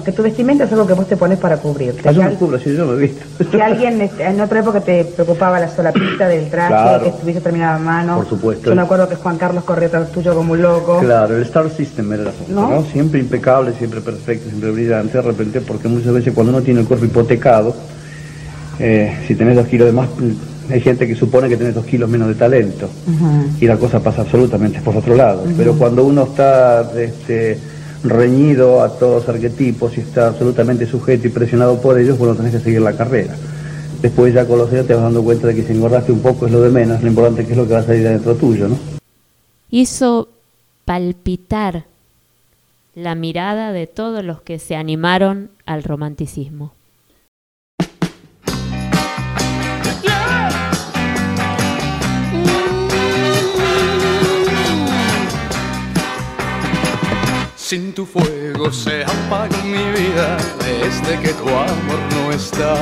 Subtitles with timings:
[0.00, 2.08] bueno, que tu vestimenta es algo que vos te pones para cubrirte.
[2.08, 3.24] Ah, yo me cubro, sí, yo me he visto.
[3.50, 7.02] que alguien este, en otra época te preocupaba la solapita del traje, Claro.
[7.02, 8.16] que estuviese terminada a mano.
[8.16, 8.70] Por supuesto.
[8.70, 11.00] Yo me acuerdo que Juan Carlos corría tuyo como un loco.
[11.00, 12.70] Claro, el Star System era ¿No?
[12.70, 12.84] ¿no?
[12.84, 15.18] Siempre impecable, siempre perfecto, siempre brillante.
[15.18, 17.74] De repente, porque muchas veces cuando uno tiene el cuerpo hipotecado,
[18.78, 20.08] eh, si tenés dos kilos de más,
[20.70, 22.88] hay gente que supone que tenés dos kilos menos de talento.
[23.60, 25.44] Y la cosa pasa absolutamente por otro lado.
[25.56, 27.58] Pero cuando uno está este,
[28.02, 32.52] reñido a todos los arquetipos y está absolutamente sujeto y presionado por ellos, bueno, tenés
[32.52, 33.34] que seguir la carrera.
[34.00, 36.46] Después ya con los años te vas dando cuenta de que si engordaste un poco
[36.46, 38.68] es lo de menos, lo importante que es lo que va a salir adentro tuyo,
[38.68, 39.00] ¿no?
[39.70, 40.28] hizo
[40.84, 41.84] palpitar
[42.94, 46.72] la mirada de todos los que se animaron al romanticismo.
[57.70, 62.74] Sin tu fuego se apaga mi vida desde que tu amor no está.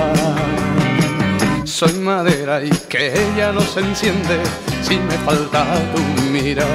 [1.64, 4.40] Soy madera y que ella no se enciende
[4.80, 6.00] si me falta tu
[6.32, 6.66] mirar.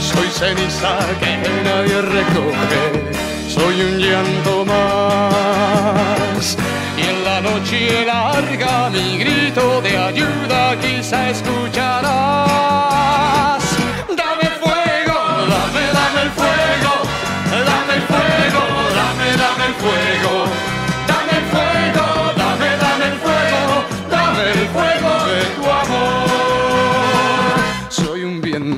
[0.00, 1.32] Soy ceniza que
[1.64, 2.84] nadie recoge,
[3.48, 6.56] soy un llanto más.
[6.96, 12.49] Y en la noche larga mi grito de ayuda quizá escucharás.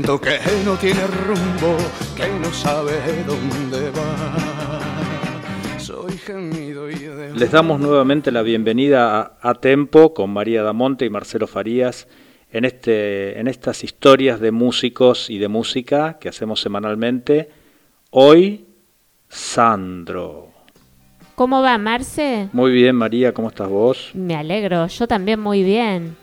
[0.02, 1.76] Viento que no tiene rumbo,
[2.16, 2.92] que no sabe
[3.24, 5.78] dónde va.
[5.78, 11.04] Soy gemido y de Les damos nuevamente la bienvenida a, a Tempo con María Damonte
[11.04, 12.08] y Marcelo Farías
[12.50, 17.50] en, este, en estas historias de músicos y de música que hacemos semanalmente.
[18.10, 18.64] Hoy,
[19.28, 20.48] Sandro.
[21.36, 22.48] ¿Cómo va, Marce?
[22.52, 24.10] Muy bien, María, ¿cómo estás vos?
[24.14, 26.16] Me alegro, yo también muy bien.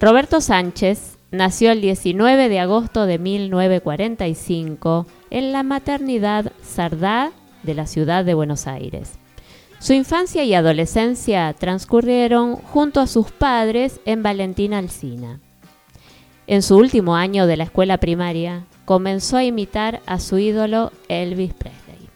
[0.00, 7.32] Roberto Sánchez nació el 19 de agosto de 1945 en la maternidad Sardá
[7.62, 9.12] de la ciudad de Buenos Aires.
[9.78, 15.40] Su infancia y adolescencia transcurrieron junto a sus padres en Valentina Alsina.
[16.46, 21.54] En su último año de la escuela primaria, comenzó a imitar a su ídolo Elvis
[21.54, 22.08] Presley.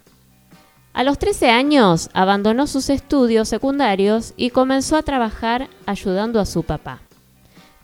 [0.93, 6.65] A los 13 años abandonó sus estudios secundarios y comenzó a trabajar ayudando a su
[6.65, 7.01] papá.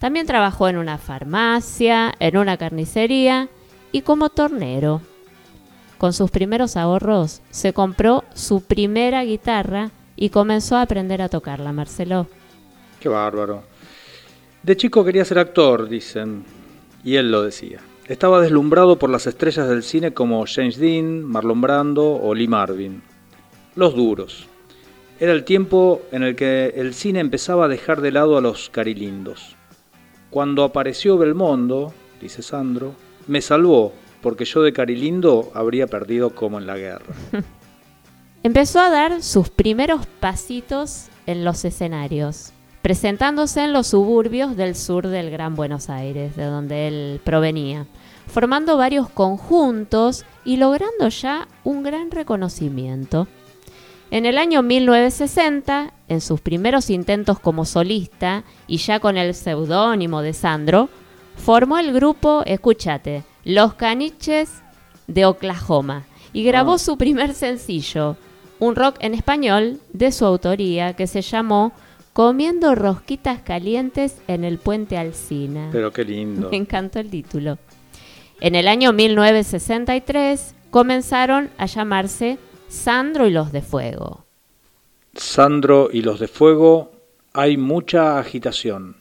[0.01, 3.51] También trabajó en una farmacia, en una carnicería
[3.93, 5.03] y como tornero.
[5.99, 11.73] Con sus primeros ahorros se compró su primera guitarra y comenzó a aprender a tocarla,
[11.73, 12.29] Marcelo.
[12.99, 13.63] Qué bárbaro.
[14.63, 16.45] De chico quería ser actor, dicen,
[17.05, 17.81] y él lo decía.
[18.09, 23.03] Estaba deslumbrado por las estrellas del cine como James Dean, Marlon Brando o Lee Marvin.
[23.77, 24.49] Los duros.
[25.19, 28.71] Era el tiempo en el que el cine empezaba a dejar de lado a los
[28.71, 29.60] carilindos.
[30.31, 32.95] Cuando apareció Belmondo, dice Sandro,
[33.27, 33.93] me salvó,
[34.23, 37.15] porque yo de carilindo habría perdido como en la guerra.
[38.45, 45.09] Empezó a dar sus primeros pasitos en los escenarios, presentándose en los suburbios del sur
[45.09, 47.87] del Gran Buenos Aires, de donde él provenía,
[48.29, 53.27] formando varios conjuntos y logrando ya un gran reconocimiento.
[54.13, 60.21] En el año 1960, en sus primeros intentos como solista y ya con el seudónimo
[60.21, 60.91] de Sandro,
[61.37, 64.51] formó el grupo, escúchate, Los Caniches
[65.07, 66.05] de Oklahoma
[66.35, 66.79] y grabó Ah.
[66.79, 68.17] su primer sencillo,
[68.59, 71.73] un rock en español de su autoría que se llamó
[72.13, 75.69] Comiendo rosquitas calientes en el puente Alsina.
[75.73, 76.49] Pero qué lindo.
[76.51, 77.57] Me encantó el título.
[78.41, 82.39] En el año 1963 comenzaron a llamarse
[82.69, 84.25] Sandro y los de Fuego.
[85.15, 86.93] Sandro y los de fuego,
[87.33, 88.97] hay mucha agitación.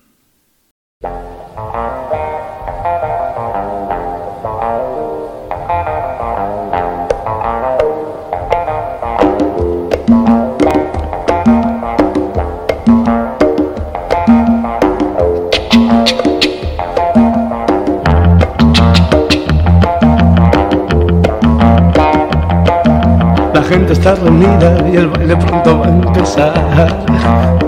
[23.70, 26.98] Gente está reunida y el baile pronto va a empezar.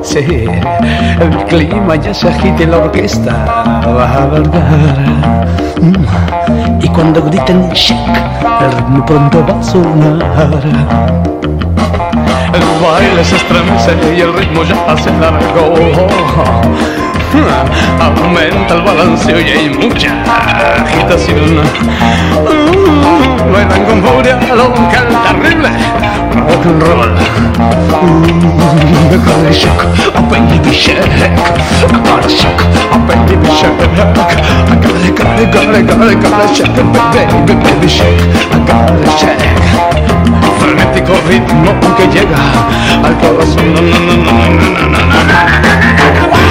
[0.02, 0.48] Sí,
[1.20, 3.32] el clima ya se agita y la orquesta
[3.86, 5.48] va a bailar.
[6.82, 8.00] Y cuando griten shake,
[8.62, 10.62] el ritmo pronto va a sonar.
[12.54, 15.76] El baile se estremece y el ritmo ya se largó.
[17.34, 20.10] Aumenta el balanceo y hay mucha
[20.82, 21.62] agitación.
[22.46, 25.70] Uh, bailan con furia local terrible.
[26.36, 27.12] Rock and roll.
[29.10, 29.82] Baby shock,
[30.16, 30.98] a baby shake.
[31.00, 32.62] I got shock,
[32.92, 33.80] a baby shake.
[33.80, 33.96] I
[34.82, 36.68] got it, got it, got it, got it, got it.
[37.14, 38.20] Baby, baby shake.
[40.60, 42.42] Frenético ritmo que llega
[43.04, 43.74] al corazón.
[43.74, 46.51] na, na, na, na, na, na, na.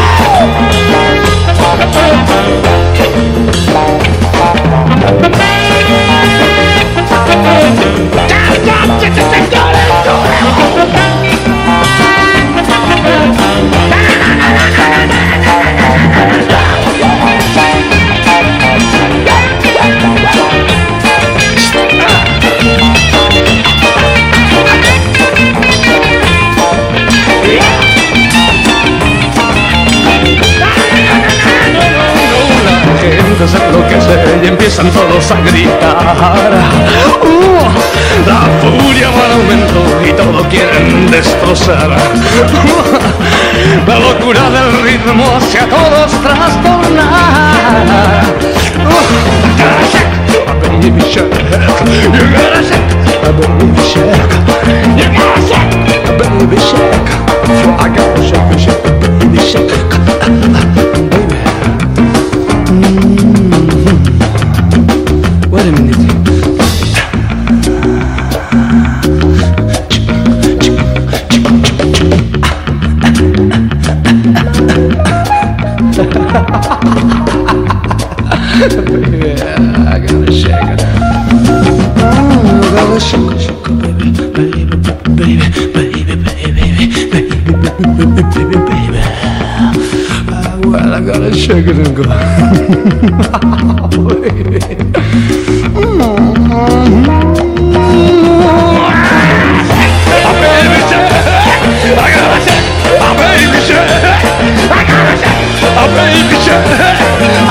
[91.71, 92.03] くるんか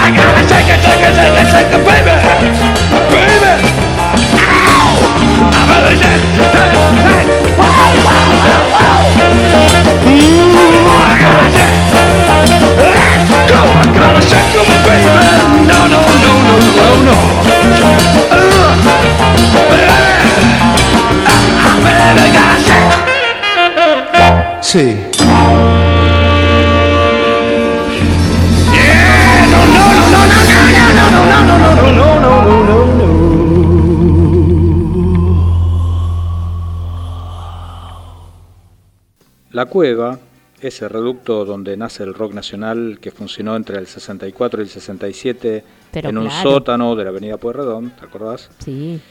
[0.01, 1.38] I gotta shake it, shake it, shake it.
[24.71, 24.95] Sí.
[39.49, 40.19] La Cueva,
[40.61, 45.63] ese reducto donde nace el rock nacional que funcionó entre el 64 y el 67
[45.91, 48.51] Pero en un sótano de la avenida Pueyrredón, ¿te acordás?
[48.59, 49.01] Sí.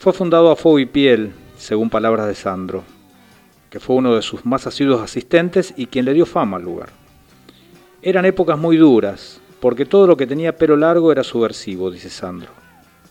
[0.00, 2.82] Fue fundado a fuego y piel, según palabras de Sandro,
[3.74, 6.90] que fue uno de sus más asiduos asistentes y quien le dio fama al lugar.
[8.02, 12.50] Eran épocas muy duras, porque todo lo que tenía pelo largo era subversivo, dice Sandro.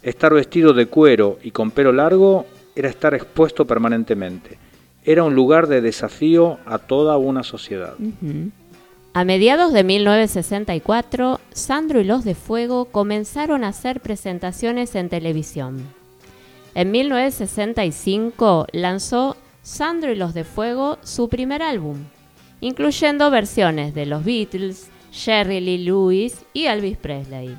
[0.02, 2.46] Estar vestido de cuero y con pelo largo
[2.78, 4.58] era estar expuesto permanentemente.
[5.04, 7.96] Era un lugar de desafío a toda una sociedad.
[9.14, 15.84] A mediados de 1964, Sandro y los de Fuego comenzaron a hacer presentaciones en televisión.
[16.74, 22.04] En 1965 lanzó Sandro y los de Fuego su primer álbum,
[22.60, 27.58] incluyendo versiones de los Beatles, Jerry Lee Lewis y Elvis Presley.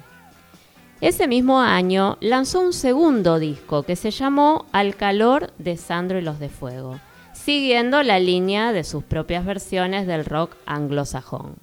[1.01, 6.23] Ese mismo año lanzó un segundo disco que se llamó Al calor de Sandro y
[6.23, 7.01] los de Fuego,
[7.33, 11.57] siguiendo la línea de sus propias versiones del rock anglosajón.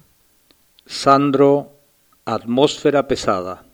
[0.86, 1.70] Sandro,
[2.24, 3.64] atmósfera pesada.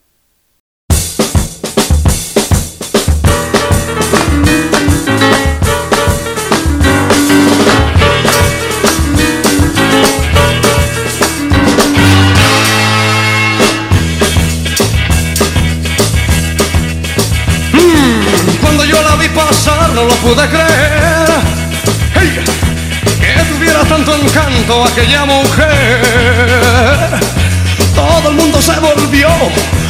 [24.84, 25.70] Aquella mujer.
[27.94, 29.28] Todo el mundo se volvió.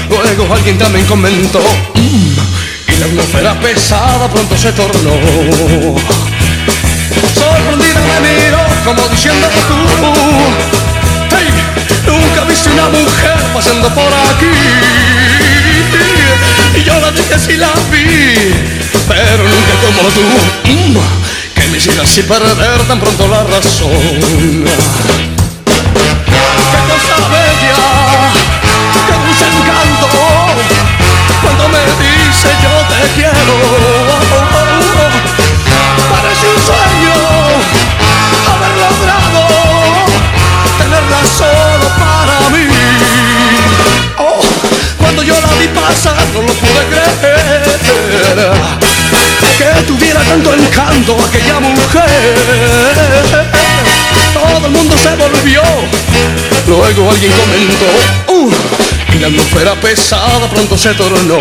[0.08, 1.60] Luego alguien también comentó.
[1.94, 2.34] Y
[2.98, 5.12] la atmósfera pesada pronto se tornó.
[7.34, 9.74] Sorprendida me miró como diciendo tú
[12.12, 14.46] nunca viste una mujer pasando por aquí
[16.74, 18.34] Y yo la dije si la vi
[19.08, 20.20] Pero nunca como tú
[21.70, 23.90] me llega así perder tan pronto la razón.
[23.90, 23.98] Qué
[26.88, 27.76] cosa bella,
[29.06, 30.08] qué dulce encanto,
[31.42, 33.54] cuando me dice yo te quiero.
[36.10, 37.16] Parece un sueño
[38.52, 39.40] haber logrado
[40.78, 42.66] tenerla solo para mí.
[44.18, 44.40] Oh,
[44.98, 48.87] cuando yo la vi pasar no lo pude creer
[50.34, 52.34] encanto aquella mujer.
[54.32, 55.62] Todo el mundo se volvió.
[56.66, 57.86] Luego alguien comentó,
[58.32, 58.52] uh,
[59.14, 61.38] y la atmósfera pesada pronto se tornó.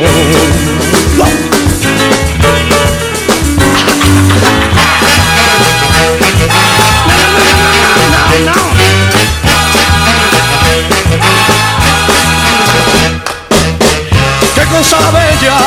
[14.56, 15.58] Qué cosa bella,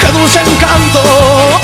[0.00, 1.57] qué dulce encanto,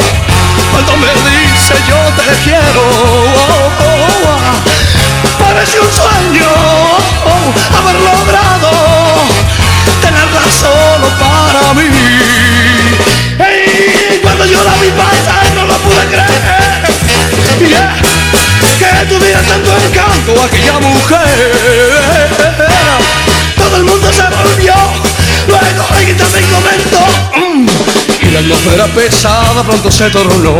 [29.25, 30.55] pesada pronto se tornó.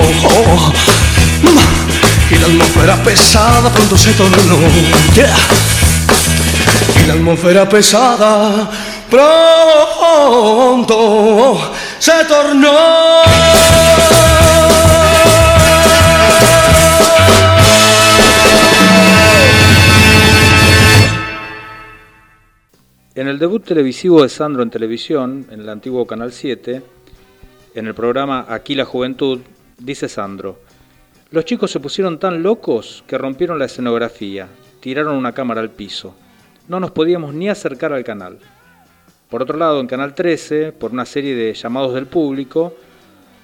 [2.31, 4.57] Y la atmósfera pesada pronto se tornó.
[5.15, 5.37] Yeah.
[7.03, 8.71] Y la atmósfera pesada
[9.11, 9.35] pronto
[11.99, 12.73] se tornó.
[23.15, 26.95] En el debut televisivo de Sandro en televisión, en el antiguo Canal 7,
[27.75, 29.41] en el programa Aquí la Juventud,
[29.79, 30.61] dice Sandro,
[31.31, 34.49] los chicos se pusieron tan locos que rompieron la escenografía,
[34.81, 36.15] tiraron una cámara al piso.
[36.69, 38.39] No nos podíamos ni acercar al canal.
[39.29, 42.75] Por otro lado, en Canal 13, por una serie de llamados del público,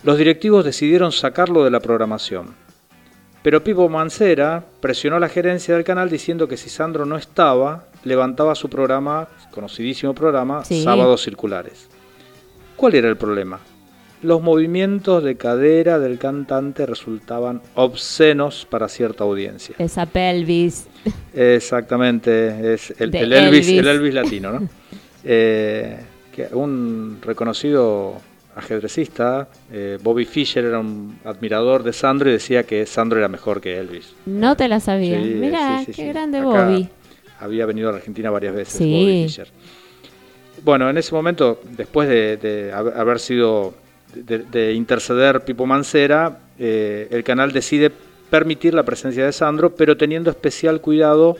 [0.05, 2.55] los directivos decidieron sacarlo de la programación.
[3.43, 7.87] Pero Pipo Mancera presionó a la gerencia del canal diciendo que si Sandro no estaba,
[8.05, 10.83] levantaba su programa, conocidísimo programa, Sí.
[10.85, 11.89] Sábados Circulares.
[12.77, 13.59] ¿Cuál era el problema?
[14.23, 19.75] Los movimientos de cadera del cantante resultaban obscenos para cierta audiencia.
[19.79, 20.87] Esa pelvis.
[21.35, 23.69] Exactamente, es el, Elvis, Elvis.
[23.79, 24.69] el Elvis latino, ¿no?
[25.23, 25.99] Eh,
[26.35, 28.15] que un reconocido
[28.57, 33.61] ajedrecista, eh, Bobby Fischer, era un admirador de Sandro y decía que Sandro era mejor
[33.61, 34.15] que Elvis.
[34.25, 35.23] No te la sabía.
[35.23, 36.89] Sí, Mira, sí, sí, qué grande Acá Bobby.
[37.39, 38.81] Había venido a Argentina varias veces.
[38.81, 39.49] Bobby Fischer.
[40.65, 43.75] Bueno, en ese momento, después de, de hab- haber sido,
[44.15, 47.91] de, de interceder Pipo Mancera, eh, el canal decide
[48.31, 51.37] permitir la presencia de Sandro, pero teniendo especial cuidado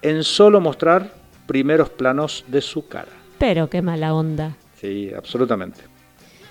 [0.00, 1.12] en solo mostrar
[1.46, 3.10] primeros planos de su cara.
[3.38, 4.56] Pero qué mala onda.
[4.80, 5.80] Sí, absolutamente.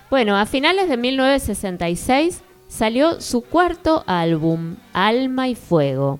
[0.09, 6.19] Bueno, a finales de 1966 salió su cuarto álbum, Alma y Fuego,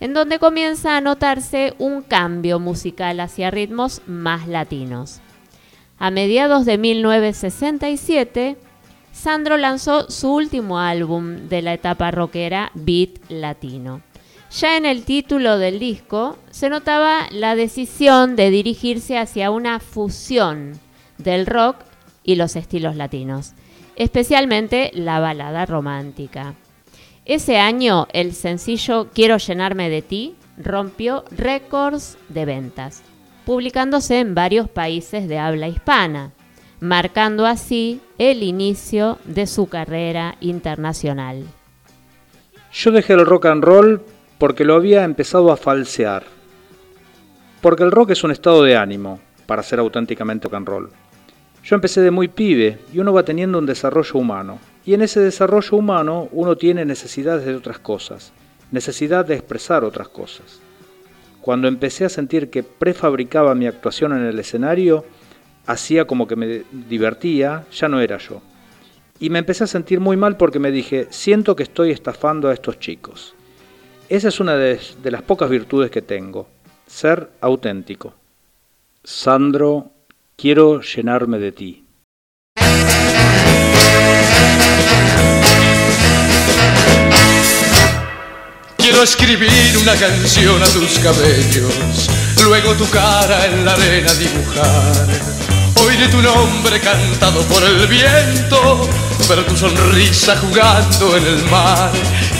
[0.00, 5.20] en donde comienza a notarse un cambio musical hacia ritmos más latinos.
[5.98, 8.56] A mediados de 1967,
[9.12, 14.00] Sandro lanzó su último álbum de la etapa rockera Beat Latino.
[14.50, 20.78] Ya en el título del disco se notaba la decisión de dirigirse hacia una fusión
[21.18, 21.76] del rock
[22.24, 23.52] y los estilos latinos,
[23.96, 26.54] especialmente la balada romántica.
[27.24, 33.02] Ese año el sencillo Quiero llenarme de ti rompió récords de ventas,
[33.46, 36.32] publicándose en varios países de habla hispana,
[36.82, 41.44] marcando así el inicio de su carrera internacional.
[42.72, 44.02] Yo dejé el rock and roll
[44.36, 46.24] porque lo había empezado a falsear.
[47.60, 50.90] Porque el rock es un estado de ánimo para ser auténticamente rock and roll.
[51.62, 54.58] Yo empecé de muy pibe y uno va teniendo un desarrollo humano.
[54.84, 58.32] Y en ese desarrollo humano uno tiene necesidades de otras cosas,
[58.72, 60.58] necesidad de expresar otras cosas.
[61.42, 65.04] Cuando empecé a sentir que prefabricaba mi actuación en el escenario,
[65.66, 68.42] hacía como que me divertía, ya no era yo.
[69.20, 72.54] Y me empecé a sentir muy mal porque me dije, siento que estoy estafando a
[72.54, 73.34] estos chicos.
[74.08, 76.48] Esa es una de, las pocas virtudes que tengo,
[76.86, 78.14] ser auténtico.
[79.04, 79.92] Sandro,
[80.36, 81.84] quiero llenarme de ti.
[88.76, 92.10] Quiero escribir una canción a tus cabellos,
[92.44, 95.06] luego tu cara en la arena dibujar.
[95.84, 98.88] Oiré tu nombre cantado por el viento,
[99.28, 101.90] ver tu sonrisa jugando en el mar.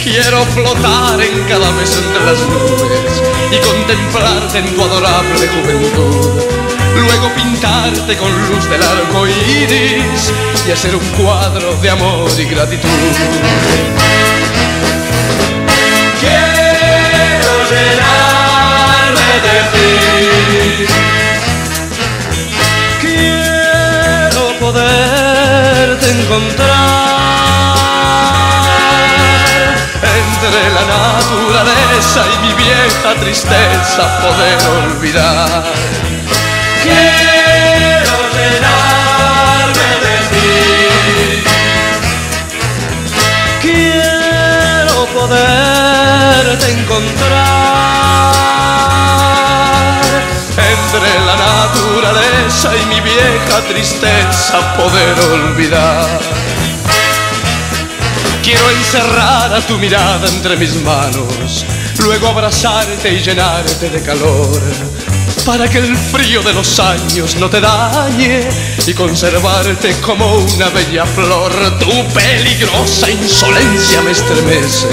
[0.02, 6.42] Quiero flotar en cada vez entre las nubes y contemplarte en tu adorable juventud.
[6.96, 10.32] Luego pintarte con luz del arco iris
[10.66, 12.88] y hacer un cuadro de amor y gratitud.
[16.20, 18.21] Quiero ti.
[23.00, 26.72] Quiero poderte encontrar
[30.02, 35.64] entre la naturaleza y mi vieja tristeza poder olvidar.
[36.82, 40.50] Quiero llenarme de ti.
[43.60, 47.61] Quiero poderte encontrar
[51.66, 56.20] naturaleza y mi vieja tristeza poder olvidar.
[58.42, 61.64] Quiero encerrar a tu mirada entre mis manos,
[62.00, 64.60] luego abrazarte y llenarte de calor,
[65.44, 68.48] para que el frío de los años no te dañe
[68.86, 71.52] y conservarte como una bella flor.
[71.78, 74.88] Tu peligrosa insolencia me estremece,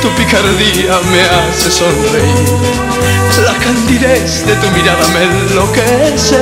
[0.00, 2.58] tu picardía me hace sonreír,
[3.44, 6.40] la candidez de tu mirada me enloquece.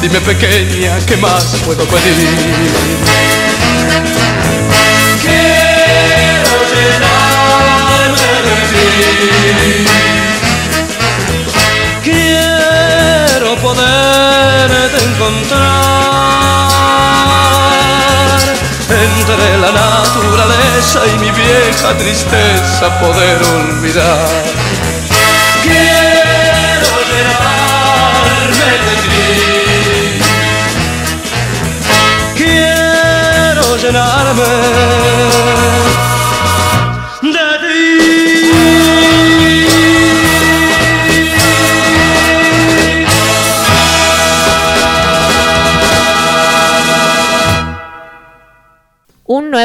[0.00, 2.28] Dime pequeña, ¿qué más puedo pedir?
[5.22, 7.05] Quiero
[13.66, 15.60] poderte encontrar
[19.08, 24.44] entre la naturaleza y mi vieja tristeza poder olvidar.
[25.64, 29.20] Quiero llenarme de ti.
[32.36, 34.52] Quiero llenarme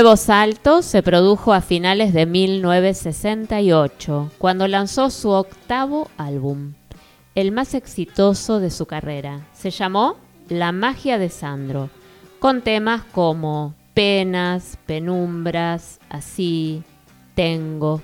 [0.02, 6.74] nuevo salto se produjo a finales de 1968, cuando lanzó su octavo álbum,
[7.36, 9.42] el más exitoso de su carrera.
[9.54, 10.18] Se llamó
[10.50, 11.92] La magia de Sandro,
[12.40, 16.82] con temas como Penas, Penumbras, Así,
[17.36, 18.02] Tengo.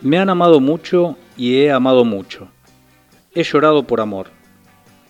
[0.00, 2.46] Me han amado mucho y he amado mucho.
[3.34, 4.28] He llorado por amor.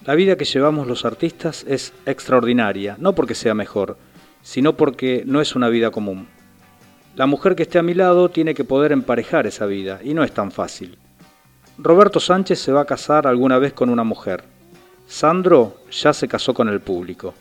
[0.06, 3.98] La vida que llevamos los artistas es extraordinaria, no porque sea mejor,
[4.42, 6.28] sino porque no es una vida común.
[7.16, 10.22] La mujer que esté a mi lado tiene que poder emparejar esa vida, y no
[10.22, 10.98] es tan fácil.
[11.78, 14.44] Roberto Sánchez se va a casar alguna vez con una mujer.
[15.06, 17.34] Sandro ya se casó con el público.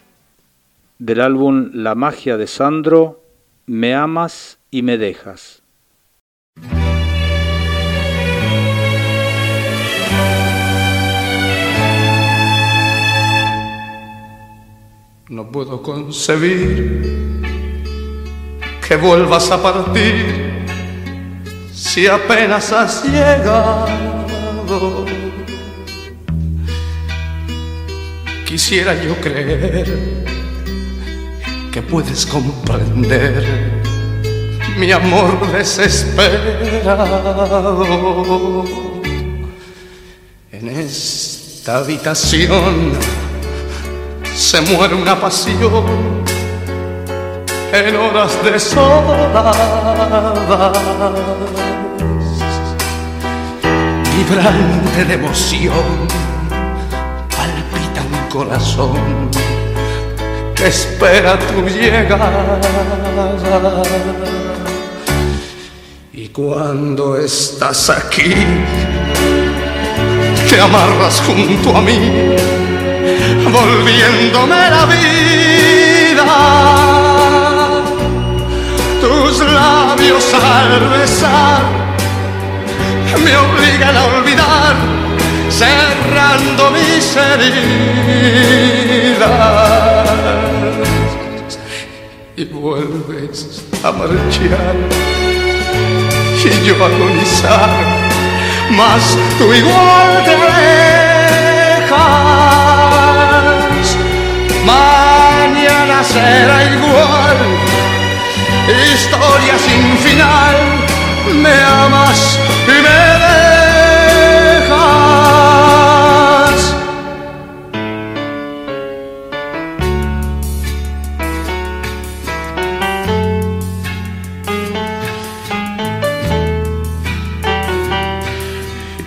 [0.99, 3.23] Del álbum La magia de Sandro,
[3.65, 5.56] Me amas y me dejas.
[15.29, 17.41] No puedo concebir
[18.87, 20.63] que vuelvas a partir
[21.73, 23.85] si apenas has llegado.
[28.45, 30.23] Quisiera yo creer
[31.73, 33.43] que puedes comprender
[34.77, 36.45] mi amor desesperado
[40.53, 42.93] en esta habitación
[44.47, 46.23] se muere una pasión
[47.73, 48.51] en horas de.
[54.15, 56.07] Vibrante de emoción,
[57.36, 59.29] palpita un corazón
[60.55, 62.63] que espera tu llegada.
[66.13, 68.33] Y cuando estás aquí,
[70.49, 72.56] te amarras junto a mí
[73.51, 76.25] volviéndome la vida.
[79.01, 81.61] Tus labios al besar
[83.23, 84.75] me obligan a olvidar,
[85.49, 87.67] cerrando mis heridas.
[92.35, 94.75] Y vuelves a marchar
[96.47, 97.69] y yo agonizar,
[98.69, 100.35] mas tú igual te
[104.67, 107.39] mañana será igual.
[108.93, 110.58] Historia sin final,
[111.43, 112.19] me amas
[112.67, 112.99] y me
[114.65, 114.88] dejas.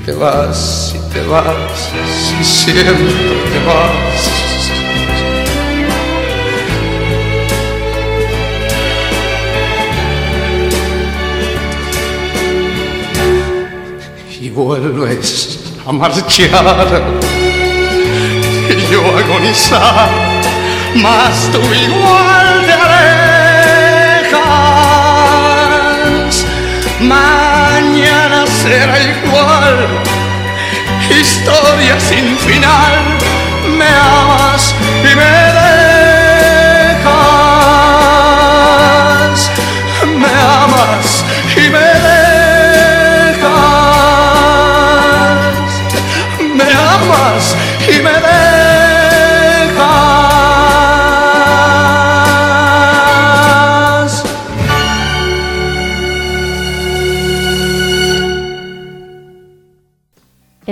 [0.07, 1.93] Te vas, y te vas,
[2.25, 2.95] si siempre
[3.53, 4.50] te vas.
[14.55, 16.23] Vuelves a marchar
[18.69, 20.11] y yo agonizar,
[20.97, 24.37] mas tú igual te alejas.
[27.01, 27.41] Más
[27.81, 29.89] mañana será igual.
[31.21, 33.19] Historia sin final,
[33.79, 35.60] me amas y me.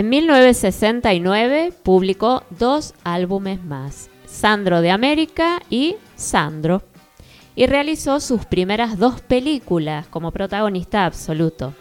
[0.09, 6.81] En 1969 publicó dos álbumes más, Sandro de América y Sandro,
[7.55, 11.75] y realizó sus primeras dos películas como protagonista absoluto.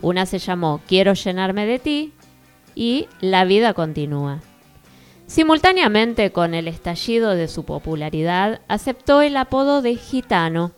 [0.00, 2.12] Una se llamó Quiero llenarme de ti
[2.74, 4.40] y La vida continúa.
[5.26, 10.72] Simultáneamente con el estallido de su popularidad, aceptó el apodo de gitano,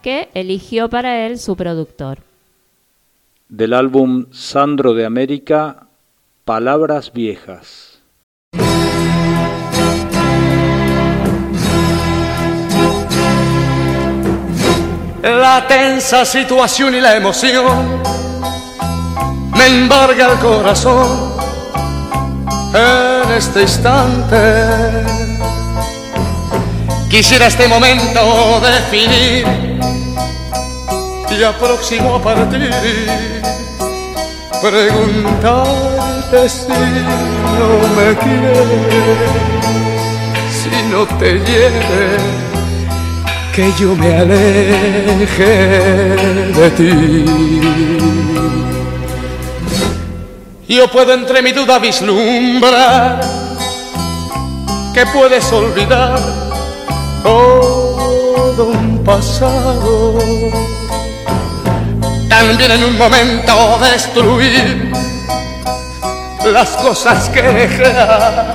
[0.00, 2.20] que eligió para él su productor.
[3.50, 5.87] Del álbum Sandro de América,
[6.48, 7.98] Palabras Viejas.
[15.22, 18.00] La tensa situación y la emoción
[19.58, 21.34] me embarga el corazón
[22.72, 25.04] en este instante.
[27.10, 29.46] Quisiera este momento definir
[31.30, 32.70] y aproximo a partir
[36.30, 39.18] si no me quieres,
[40.52, 42.22] si no te lleves
[43.54, 45.56] que yo me aleje
[46.54, 47.24] de ti.
[50.68, 53.20] Yo puedo entre mi duda vislumbrar
[54.92, 56.18] que puedes olvidar
[57.22, 60.18] todo un pasado.
[62.28, 64.87] También en un momento destruir
[66.52, 68.54] las cosas que dejar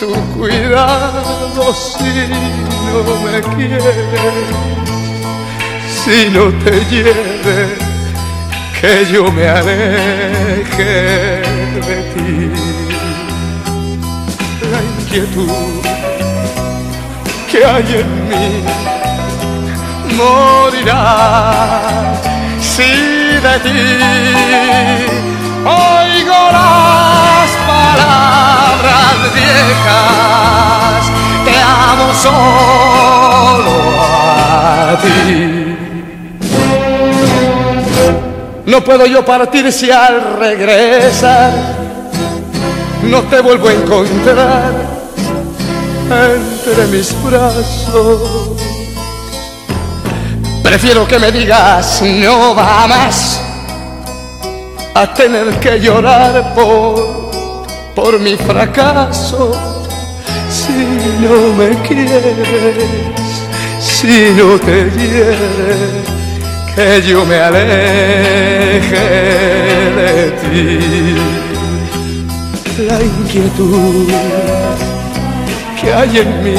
[0.00, 2.28] tu cuidado si
[2.84, 3.84] no me quieres,
[6.04, 7.78] si no te lleves,
[8.80, 10.84] que yo me aleje
[11.86, 12.50] de ti.
[14.70, 15.78] La inquietud
[17.50, 18.64] que hay en mí
[20.16, 21.00] morirá
[22.60, 22.90] si
[23.44, 25.27] de ti
[25.68, 31.02] oigo las palabras viejas,
[31.44, 35.68] te amo solo a ti.
[38.66, 41.52] No puedo yo partir si al regresar
[43.02, 44.72] no te vuelvo a encontrar
[46.10, 48.50] entre mis brazos.
[50.62, 53.37] Prefiero que me digas no va más
[54.94, 59.52] a tener que llorar por, por mi fracaso.
[60.50, 60.72] Si
[61.20, 62.36] no me quieres,
[63.80, 66.04] si no te quieres,
[66.74, 68.96] que yo me aleje
[69.98, 70.78] de ti.
[72.88, 74.08] La inquietud
[75.80, 76.54] que hay en mí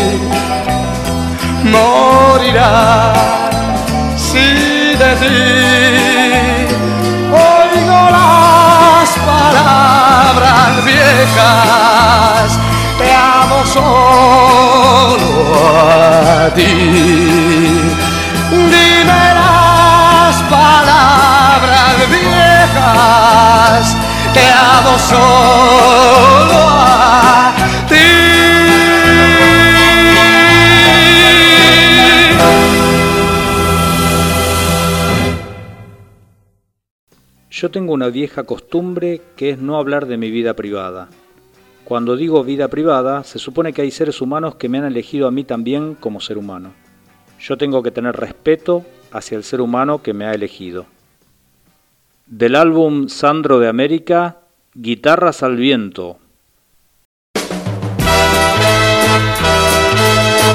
[1.63, 3.13] morirá
[4.17, 4.45] si
[5.01, 6.58] de ti
[8.11, 12.47] las palabras viejas,
[12.97, 15.29] te amo solo
[15.79, 16.73] a ti.
[18.51, 23.83] Dime las palabras viejas,
[24.33, 27.53] te amo solo a
[37.59, 41.09] Yo tengo una vieja costumbre que es no hablar de mi vida privada.
[41.83, 45.31] Cuando digo vida privada, se supone que hay seres humanos que me han elegido a
[45.31, 46.71] mí también como ser humano.
[47.37, 50.85] Yo tengo que tener respeto hacia el ser humano que me ha elegido.
[52.27, 54.37] Del álbum Sandro de América,
[54.73, 56.17] Guitarras al viento.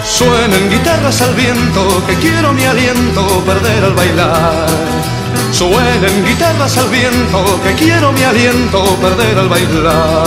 [0.06, 5.23] Suenen guitarras al viento, que quiero mi aliento perder al bailar.
[5.54, 10.26] Suenen guitarras al viento, que quiero mi aliento perder al bailar.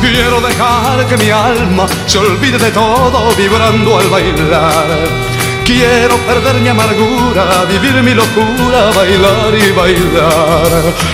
[0.00, 5.29] Quiero dejar que mi alma se olvide de todo vibrando al bailar.
[5.70, 10.70] Quiero perder mi amargura, vivir mi locura, bailar y bailar.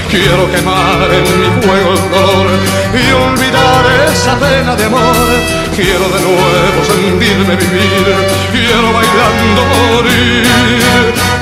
[0.09, 2.47] Quiero quemar en mi fuego el dolor
[2.95, 5.29] y olvidar esa pena de amor.
[5.77, 8.07] Quiero de nuevo sentirme vivir,
[8.51, 10.47] quiero bailando morir.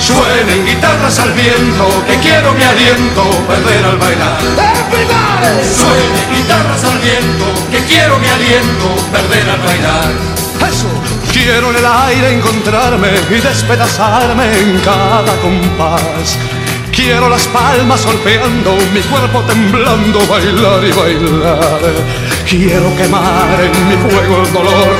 [0.01, 4.39] Suenen guitarras al viento, que quiero mi aliento perder al bailar.
[5.63, 10.11] Suenen guitarras al viento, que quiero mi aliento perder al bailar.
[10.69, 11.24] Eso.
[11.35, 16.39] Quiero en el aire encontrarme y despedazarme en cada compás.
[16.93, 21.81] Quiero las palmas golpeando, mi cuerpo temblando, bailar y bailar.
[22.49, 24.95] Quiero quemar en mi fuego el dolor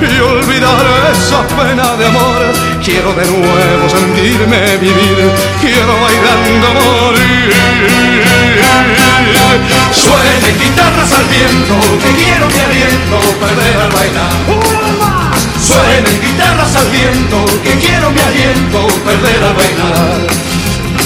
[0.00, 2.40] y olvidar esa pena de amor.
[2.84, 7.52] Quiero de nuevo sentirme vivir, quiero bailando morir.
[9.92, 14.59] Suenen guitarras al viento, que quiero mi aliento perder al bailar.
[15.80, 20.20] Suenen guitarras al viento, que quiero mi aliento perder al bailar.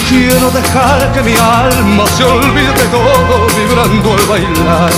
[0.08, 4.90] Quiero dejar que mi alma se olvide de todo vibrando al bailar.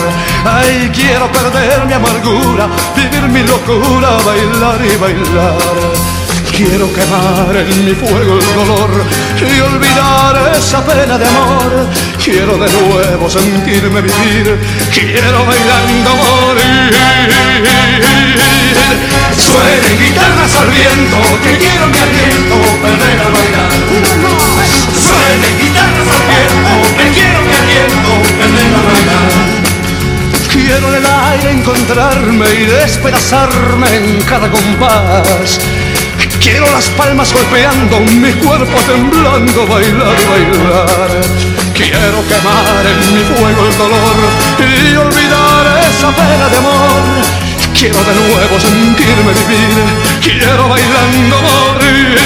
[0.44, 6.25] Ay, quiero perder mi amargura, vivir mi locura, bailar y bailar.
[6.56, 8.90] Quiero quemar en mi fuego el dolor
[9.40, 11.86] y olvidar esa pena de amor.
[12.24, 14.58] Quiero de nuevo sentirme vivir,
[14.90, 16.96] quiero bailando morir.
[19.36, 23.70] Suenen guitarras al viento, que quiero mi aliento perder al bailar.
[24.96, 29.66] Suenen guitarras al viento, que quiero mi aliento perder al bailar.
[30.50, 35.60] Quiero en el aire encontrarme y despedazarme en cada compás.
[36.48, 41.10] Quiero las palmas golpeando, mi cuerpo temblando, bailar, bailar.
[41.74, 44.16] Quiero quemar en mi fuego el dolor
[44.60, 47.02] y olvidar esa pena de amor.
[47.76, 49.86] Quiero de nuevo sentirme vivir,
[50.22, 52.16] quiero bailando morir.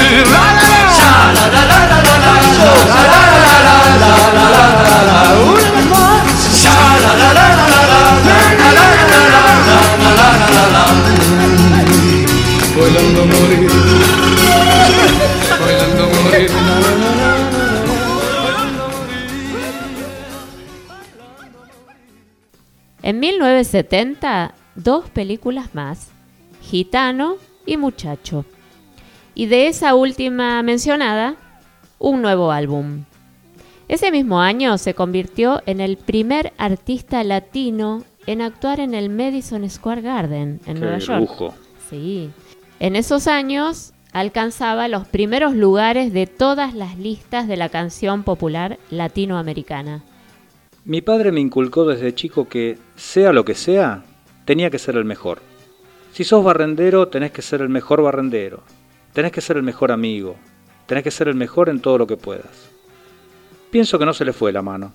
[12.76, 13.89] Bailando morir.
[23.70, 26.08] 1970 dos películas más,
[26.62, 28.44] Gitano y Muchacho.
[29.34, 31.36] Y de esa última mencionada,
[31.98, 33.04] un nuevo álbum.
[33.86, 39.68] Ese mismo año se convirtió en el primer artista latino en actuar en el Madison
[39.68, 41.20] Square Garden en Nueva York.
[41.20, 41.54] Lujo.
[41.88, 42.30] Sí.
[42.80, 48.78] En esos años alcanzaba los primeros lugares de todas las listas de la canción popular
[48.90, 50.02] latinoamericana.
[50.84, 54.02] Mi padre me inculcó desde chico que, sea lo que sea,
[54.46, 55.40] tenía que ser el mejor.
[56.12, 58.62] Si sos barrendero, tenés que ser el mejor barrendero.
[59.12, 60.36] Tenés que ser el mejor amigo.
[60.86, 62.70] Tenés que ser el mejor en todo lo que puedas.
[63.70, 64.94] Pienso que no se le fue la mano.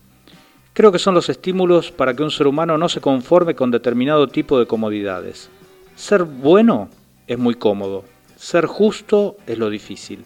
[0.74, 4.28] Creo que son los estímulos para que un ser humano no se conforme con determinado
[4.28, 5.50] tipo de comodidades.
[5.95, 6.89] Ser bueno
[7.28, 8.06] es muy cómodo.
[8.36, 10.26] Ser justo es lo difícil.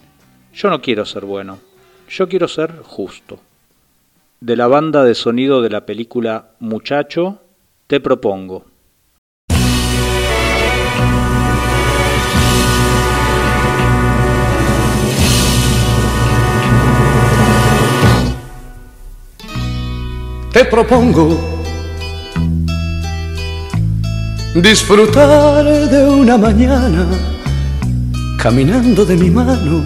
[0.54, 1.60] Yo no quiero ser bueno.
[2.08, 3.39] Yo quiero ser justo.
[4.41, 7.41] De la banda de sonido de la película Muchacho,
[7.88, 8.63] te propongo.
[20.54, 21.38] Te propongo
[24.56, 27.06] disfrutar de una mañana
[28.41, 29.84] caminando de mi mano,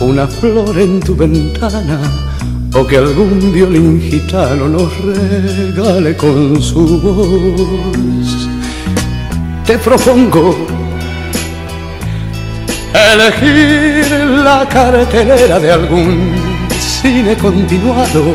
[0.00, 2.28] una flor en tu ventana
[2.74, 8.48] o que algún violín gitano nos regale con su voz.
[9.66, 10.56] Te propongo
[12.94, 14.10] elegir
[14.44, 16.32] la cartelera de algún
[16.80, 18.34] cine continuado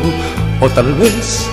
[0.62, 1.48] o tal vez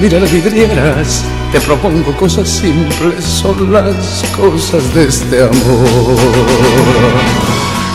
[0.00, 1.24] mirar vidrieras.
[1.52, 6.16] Te propongo cosas simples, son las cosas de este amor.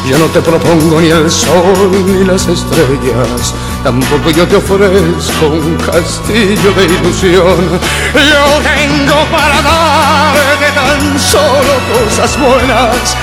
[0.07, 3.53] Yo no te propongo ni el sol ni las estrellas,
[3.87, 7.79] tampoco yo te ofrezco un castillo de ilusión.
[8.13, 13.15] Yo tengo para darte tan solo cosas buenas,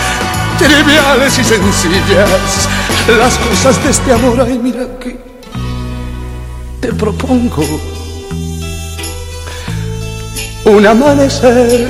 [0.59, 2.68] triviales y sencillas,
[3.09, 4.40] las cosas de este amor.
[4.40, 5.18] Ay, mira que
[6.81, 7.62] te propongo
[10.64, 11.87] un amanecer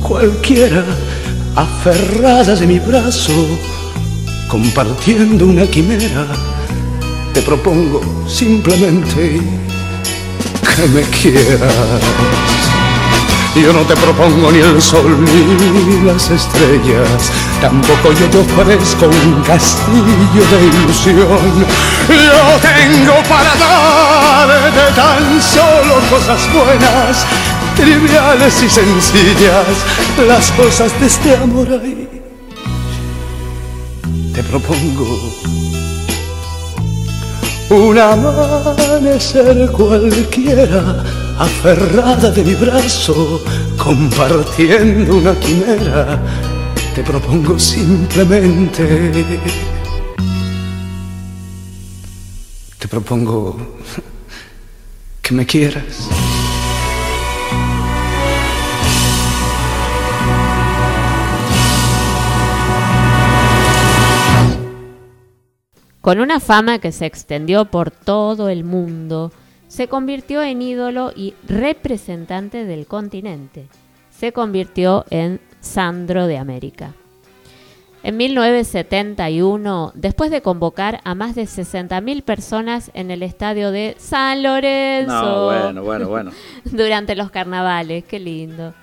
[0.00, 0.84] cualquiera,
[1.56, 3.32] aferradas de mi brazo,
[4.48, 6.53] compartiendo una quimera.
[7.34, 9.40] Te propongo simplemente
[10.76, 11.74] que me quieras.
[13.56, 19.42] Yo no te propongo ni el sol ni las estrellas, tampoco yo te ofrezco un
[19.42, 21.66] castillo de ilusión.
[22.08, 27.26] Yo tengo para darte tan solo cosas buenas,
[27.74, 29.66] triviales y sencillas,
[30.26, 32.08] las cosas de este amor ahí.
[34.34, 35.63] Te propongo
[37.70, 41.04] un amanecer cualquiera,
[41.38, 43.42] aferrada de mi brazo,
[43.76, 46.20] compartiendo una quimera.
[46.94, 49.40] Te propongo simplemente.
[52.78, 53.56] Te propongo
[55.22, 56.08] que me quieras.
[66.04, 69.32] Con una fama que se extendió por todo el mundo,
[69.68, 73.68] se convirtió en ídolo y representante del continente.
[74.10, 76.92] Se convirtió en Sandro de América.
[78.02, 84.42] En 1971, después de convocar a más de 60.000 personas en el estadio de San
[84.42, 86.30] Lorenzo, No, bueno, bueno, bueno.
[86.66, 88.74] durante los carnavales, qué lindo,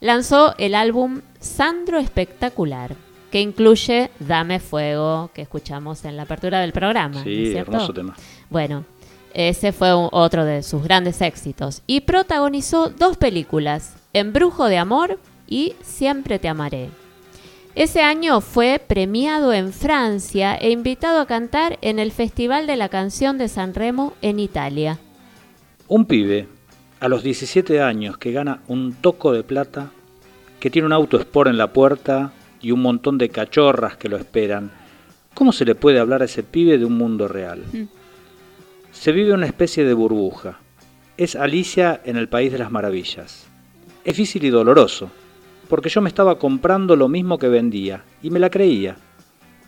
[0.00, 2.96] lanzó el álbum Sandro Espectacular,
[3.34, 7.14] que incluye Dame Fuego, que escuchamos en la apertura del programa.
[7.14, 8.14] ¿no es Sí, hermoso tema.
[8.48, 8.84] Bueno,
[9.32, 11.82] ese fue un- otro de sus grandes éxitos.
[11.88, 15.18] Y protagonizó dos películas, Embrujo de Amor
[15.48, 16.90] y Siempre te amaré.
[17.74, 22.88] Ese año fue premiado en Francia e invitado a cantar en el Festival de la
[22.88, 25.00] Canción de San Remo en Italia.
[25.88, 26.46] Un pibe
[27.00, 29.90] a los 17 años que gana un toco de plata,
[30.60, 32.32] que tiene un auto Sport en la puerta
[32.64, 34.70] y un montón de cachorras que lo esperan.
[35.34, 37.62] ¿Cómo se le puede hablar a ese pibe de un mundo real?
[38.90, 40.60] Se vive una especie de burbuja.
[41.18, 43.46] Es Alicia en el País de las Maravillas.
[44.02, 45.10] Es difícil y doloroso,
[45.68, 48.96] porque yo me estaba comprando lo mismo que vendía y me la creía.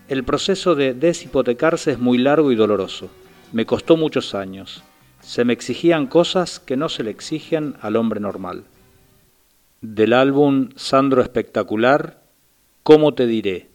[0.08, 3.10] El proceso de deshipotecarse es muy largo y doloroso.
[3.52, 4.82] Me costó muchos años.
[5.20, 8.64] Se me exigían cosas que no se le exigen al hombre normal.
[9.82, 12.25] Del álbum Sandro Espectacular,
[12.88, 13.68] ¿Cómo te diré?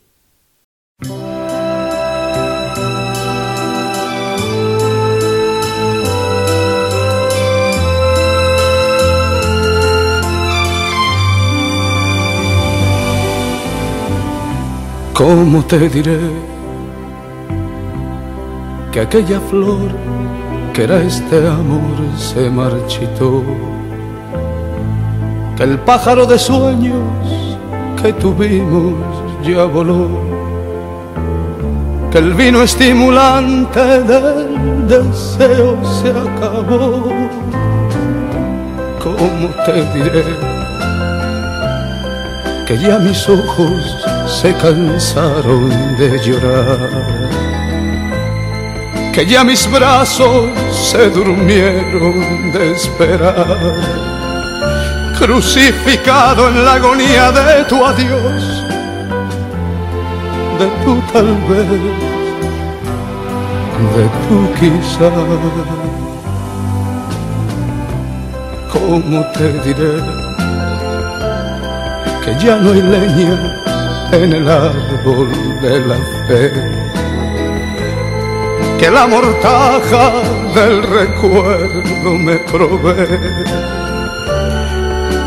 [15.13, 16.17] ¿Cómo te diré
[18.93, 19.91] que aquella flor
[20.73, 23.43] que era este amor se marchitó?
[25.57, 27.50] Que el pájaro de sueños
[28.01, 28.95] que tuvimos
[29.43, 30.09] ya voló.
[32.11, 37.09] Que el vino estimulante del deseo se acabó.
[38.99, 40.51] ¿Cómo te diré?
[42.71, 47.29] que ya mis ojos se cansaron de llorar,
[49.13, 53.37] que ya mis brazos se durmieron de esperar,
[55.21, 58.63] crucificado en la agonía de tu adiós,
[60.59, 61.69] de tu tal vez,
[63.95, 65.11] de tu quizá.
[68.73, 70.21] ¿Cómo te diré?
[72.23, 73.61] que ya no hay leña
[74.11, 75.29] en el árbol
[75.61, 76.51] de la fe,
[78.79, 80.11] que la mortaja
[80.53, 83.80] del recuerdo me provee,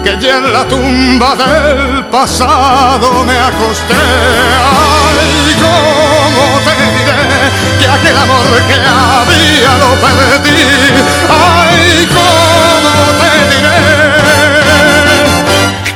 [0.04, 3.94] que ya en la tumba del pasado me acosté.
[3.94, 7.24] Ay, cómo te diré
[7.78, 10.60] que aquel amor que había lo perdí.
[11.30, 13.80] Ay, cómo te diré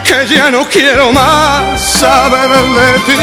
[0.05, 3.19] que ya no quiero más saber de ti.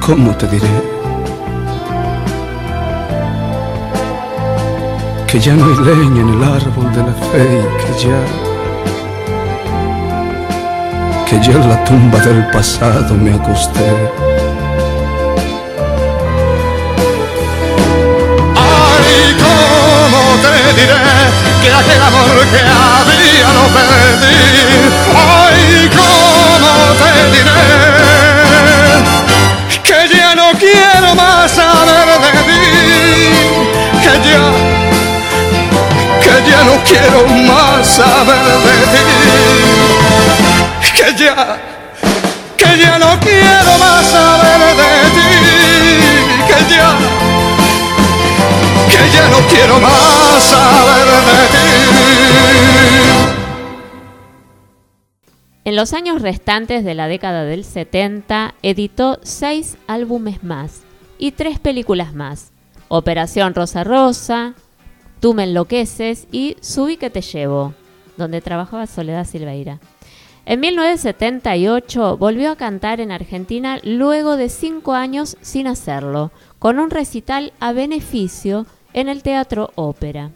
[0.00, 1.03] ¿Cómo te diré?
[5.34, 8.20] Que ya no hay leña en el árbol de la fe y que ya,
[11.26, 14.23] que ya en la tumba del pasado me acosté.
[36.86, 39.04] Quiero más saber de ti.
[40.96, 41.58] Que ya,
[42.56, 45.28] que ya no quiero más saber de ti.
[46.48, 47.24] Que ya
[49.48, 51.64] quiero más saber de ti.
[55.64, 60.82] En los años restantes de la década del 70 editó seis álbumes más
[61.18, 62.52] y tres películas más.
[62.88, 64.54] Operación Rosa Rosa,
[65.20, 67.74] Tú me enloqueces y Subí que te llevo,
[68.16, 69.80] donde trabajaba Soledad Silveira.
[70.46, 76.90] En 1978 volvió a cantar en Argentina luego de cinco años sin hacerlo, con un
[76.90, 80.30] recital a beneficio en el Teatro Ópera.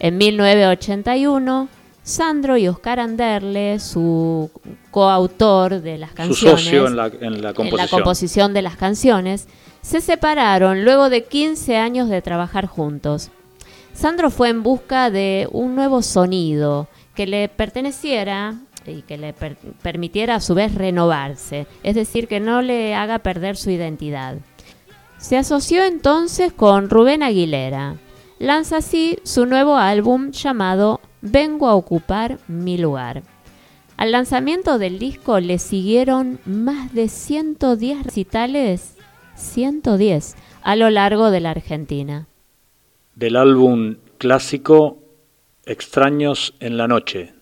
[0.00, 1.68] En 1981,
[2.02, 4.50] Sandro y Oscar Anderle, su
[4.90, 7.88] coautor de las Su canciones, socio en la, en la en la composición.
[7.88, 9.48] composición de las canciones,
[9.80, 13.30] se separaron luego de 15 años de trabajar juntos.
[13.94, 18.54] Sandro fue en busca de un nuevo sonido que le perteneciera
[18.86, 23.20] y que le per- permitiera a su vez renovarse, es decir, que no le haga
[23.20, 24.36] perder su identidad.
[25.16, 27.96] Se asoció entonces con Rubén Aguilera.
[28.38, 33.22] Lanza así su nuevo álbum llamado Vengo a ocupar mi lugar.
[33.96, 38.96] Al lanzamiento del disco le siguieron más de 110 recitales,
[39.36, 42.26] 110, a lo largo de la Argentina.
[43.14, 44.98] Del álbum clásico
[45.66, 47.33] Extraños en la Noche.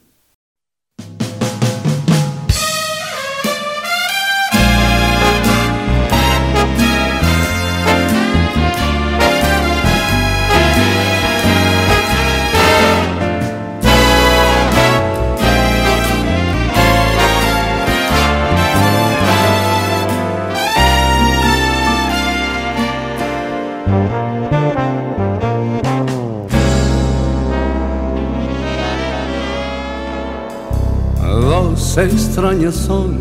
[31.95, 33.21] Dos extraños son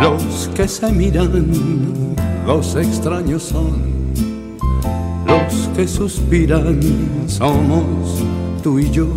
[0.00, 2.14] los que se miran,
[2.46, 3.72] dos extraños son
[5.26, 6.78] los que suspiran,
[7.26, 8.22] somos
[8.62, 9.08] tú y yo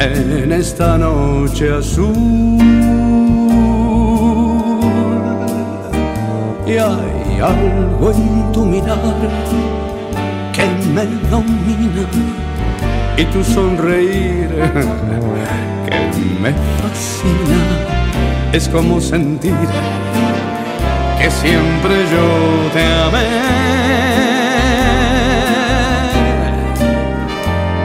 [0.00, 2.12] en esta noche azul.
[6.66, 8.98] Y hay algo en tu mirar
[10.52, 12.45] que me domina
[13.16, 14.48] y tu sonreír
[15.86, 17.86] que me fascina.
[18.52, 19.54] Es como sentir
[21.18, 23.26] que siempre yo te amé.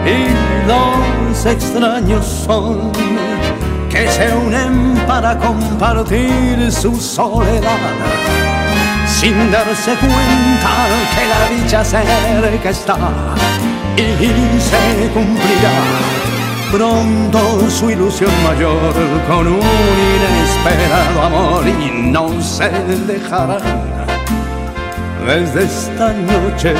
[0.05, 2.91] Y dos extraños son
[3.89, 8.50] que se unen para compartir su soledad
[9.21, 10.71] sin darse cuenta
[11.13, 12.97] que la dicha cerca está
[13.95, 15.77] y se cumplirá
[16.71, 18.95] pronto su ilusión mayor
[19.27, 19.61] con un
[20.15, 22.71] inesperado amor y no se
[23.05, 23.61] dejarán.
[25.27, 26.73] Desde esta noche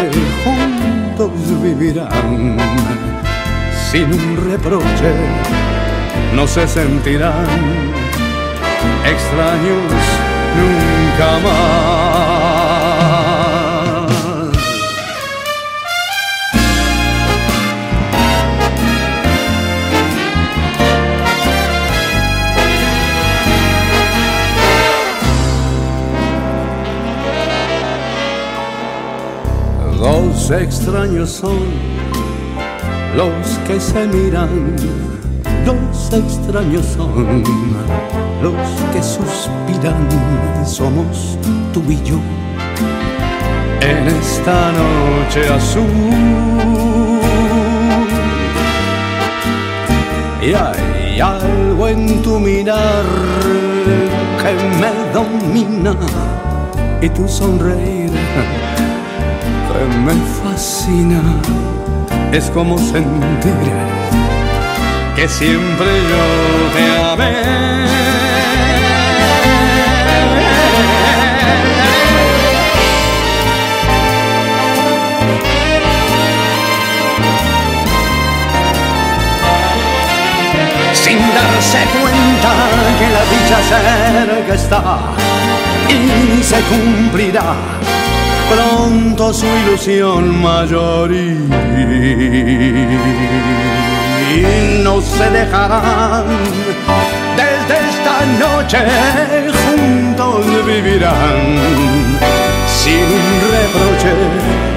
[0.44, 2.58] juntos vivirán
[3.92, 5.14] sin un reproche,
[6.34, 7.46] no se sentirán
[9.06, 12.11] extraños nunca más.
[30.32, 31.60] Extraños son
[33.16, 34.76] los que se miran,
[35.66, 37.44] dos extraños son
[38.42, 38.54] los
[38.92, 40.08] que suspiran,
[40.66, 41.38] somos
[41.74, 42.20] tú y yo
[43.82, 45.86] en esta noche azul.
[50.42, 53.06] Y hay algo en tu mirar
[54.42, 55.96] que me domina
[57.02, 58.01] y tu sonreír
[59.88, 61.22] me fascina.
[62.32, 63.54] Es como sentir
[65.16, 66.24] que siempre yo
[66.74, 67.62] te amé.
[80.94, 82.52] Sin darse cuenta
[83.00, 84.82] que la dicha cerca está
[85.90, 87.81] y se cumplirá
[88.52, 91.38] pronto su ilusión mayor y
[94.84, 96.26] no se dejarán.
[97.38, 98.80] Desde esta noche
[99.62, 101.46] juntos vivirán.
[102.68, 103.08] Sin
[103.56, 104.14] reproche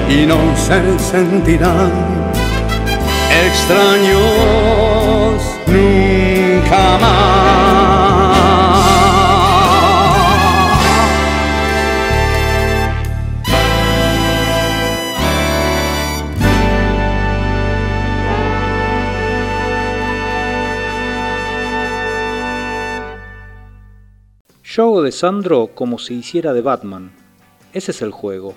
[0.09, 1.91] y no se sentirán
[3.45, 4.21] extraños
[5.67, 7.84] nunca más.
[24.75, 27.13] Yo hago de Sandro como si hiciera de Batman.
[27.71, 28.55] Ese es el juego.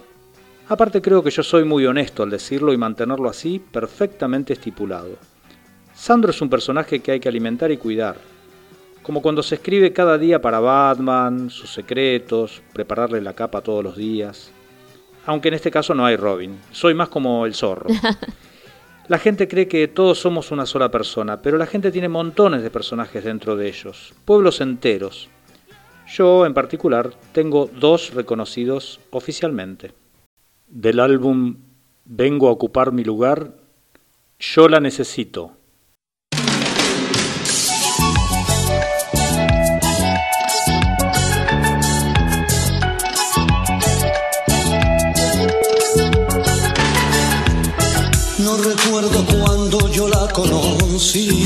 [0.69, 5.16] Aparte creo que yo soy muy honesto al decirlo y mantenerlo así perfectamente estipulado.
[5.95, 8.16] Sandro es un personaje que hay que alimentar y cuidar.
[9.01, 13.97] Como cuando se escribe cada día para Batman, sus secretos, prepararle la capa todos los
[13.97, 14.51] días.
[15.25, 16.59] Aunque en este caso no hay Robin.
[16.73, 17.91] Soy más como el zorro.
[19.07, 22.71] La gente cree que todos somos una sola persona, pero la gente tiene montones de
[22.71, 25.31] personajes dentro de ellos, pueblos enteros.
[26.11, 29.92] Yo, en particular, tengo dos reconocidos oficialmente
[30.66, 31.56] del álbum
[32.11, 33.52] Vengo a ocupar mi lugar,
[34.38, 35.52] Yo la necesito.
[48.38, 51.44] No recuerdo cuando yo la conocí.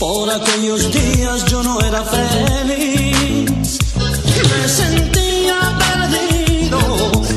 [0.00, 1.44] Por aquellos días
[1.92, 3.78] era feliz.
[4.50, 5.76] Me sentía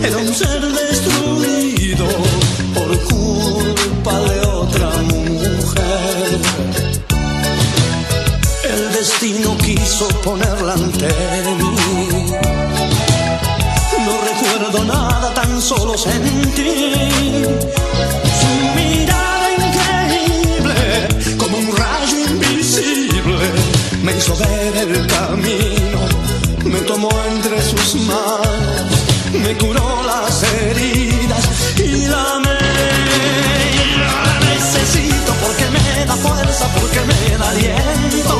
[0.01, 2.07] era un ser destruido
[2.73, 6.39] por culpa de otra mujer.
[8.63, 11.07] El destino quiso ponerla ante
[11.59, 12.31] mí.
[14.05, 16.95] No recuerdo nada, tan solo sentí
[24.05, 25.99] me hizo ver el camino,
[26.63, 28.95] me tomó entre sus manos
[29.39, 31.43] me curó las heridas
[31.77, 32.57] y la me
[34.07, 38.35] la necesito porque me da fuerza, porque me da aliento,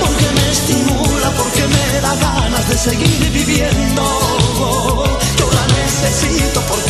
[0.00, 4.02] porque me estimula, porque me da ganas de seguir viviendo.
[5.38, 6.85] Yo la necesito porque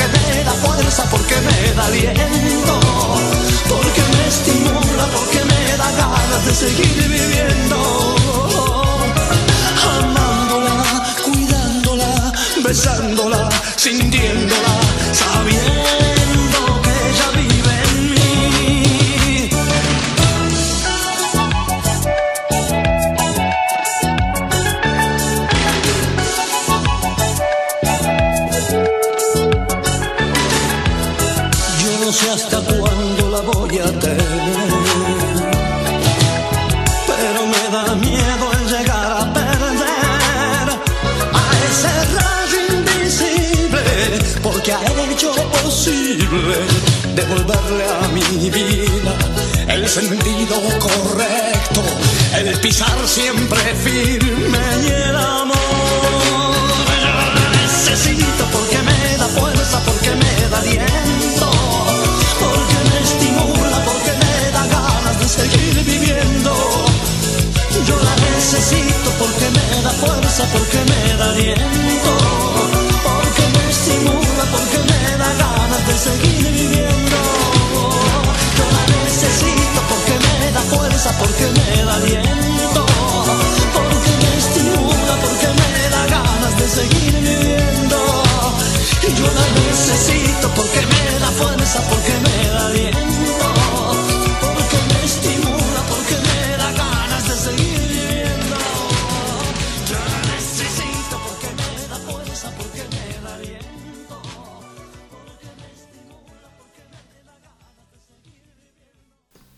[1.10, 2.80] porque me da aliento,
[3.68, 8.16] porque me estimula, porque me da ganas de seguir viviendo.
[12.66, 14.80] besándola, sintiéndola,
[15.12, 15.95] sabiendo
[47.16, 49.12] devolverle a mi vida
[49.68, 51.82] el sentido correcto,
[52.36, 55.56] el pisar siempre firme y el amor.
[57.62, 61.50] necesito porque me da fuerza, porque me da aliento,
[62.38, 66.52] porque me estimula, porque me da ganas de seguir viviendo.
[67.88, 71.85] Yo la necesito porque me da fuerza, porque me da aliento
[83.74, 88.22] porque me estimula, porque me da ganas de seguir viviendo.
[89.16, 90.95] Yo la necesito porque me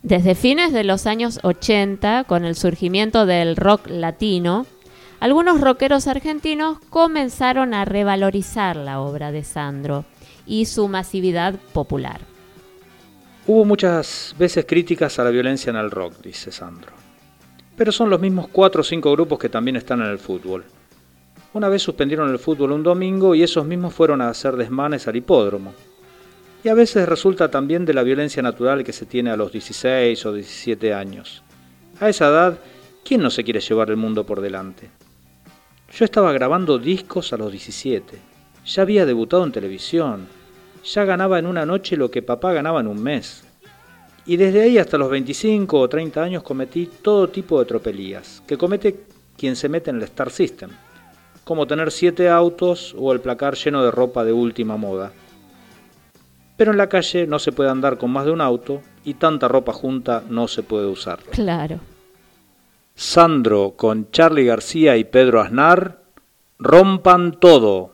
[0.09, 4.65] Desde fines de los años 80, con el surgimiento del rock latino,
[5.21, 10.07] algunos rockeros argentinos comenzaron a revalorizar la obra de Sandro
[10.47, 12.23] y su masividad popular.
[13.47, 16.93] Hubo muchas veces críticas a la violencia en el rock, dice Sandro.
[17.77, 20.65] Pero son los mismos cuatro o cinco grupos que también están en el fútbol.
[21.53, 25.17] Una vez suspendieron el fútbol un domingo y esos mismos fueron a hacer desmanes al
[25.17, 25.75] hipódromo
[26.65, 30.27] y a veces resulta también de la violencia natural que se tiene a los 16
[30.27, 31.43] o 17 años.
[32.01, 32.59] A esa edad,
[33.05, 34.91] ¿quién no se quiere llevar el mundo por delante?
[35.93, 38.19] Yo estaba grabando discos a los 17,
[38.67, 40.27] ya había debutado en televisión,
[40.85, 43.45] ya ganaba en una noche lo que papá ganaba en un mes.
[44.27, 48.59] Y desde ahí hasta los 25 o 30 años cometí todo tipo de tropelías, que
[48.59, 49.05] comete
[49.37, 50.71] quien se mete en el Star System,
[51.45, 55.13] como tener siete autos o el placar lleno de ropa de última moda
[56.59, 59.47] pero en la calle no se puede andar con más de un auto y tanta
[59.47, 61.21] ropa junta no se puede usar.
[61.31, 61.79] Claro.
[62.97, 66.03] Sandro con Charlie García y Pedro Aznar
[66.59, 67.93] rompan todo.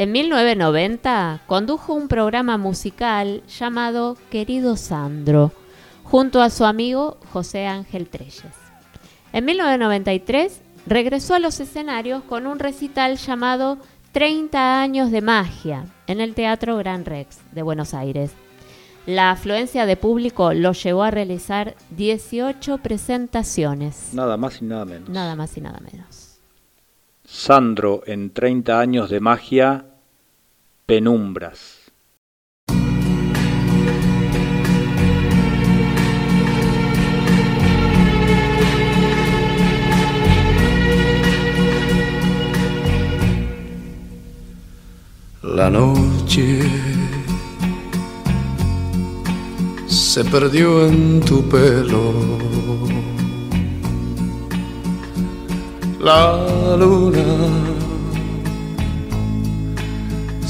[0.00, 5.52] En 1990 condujo un programa musical llamado Querido Sandro,
[6.04, 8.46] junto a su amigo José Ángel Treyes.
[9.34, 13.76] En 1993 regresó a los escenarios con un recital llamado
[14.12, 18.30] 30 años de magia en el Teatro Gran Rex de Buenos Aires.
[19.04, 25.10] La afluencia de público lo llevó a realizar 18 presentaciones, Nada más y nada menos.
[25.10, 26.30] nada más y nada menos.
[27.32, 29.84] Sandro en 30 años de magia,
[30.90, 31.92] penumbras.
[45.44, 46.58] La noche
[49.86, 52.02] se perdió en tu pelo.
[56.00, 57.69] La luna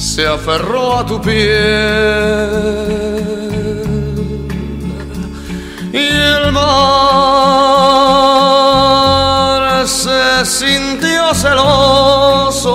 [0.01, 1.39] se aferró a tu piel
[5.93, 6.67] y el mar
[9.87, 12.71] se sintió celoso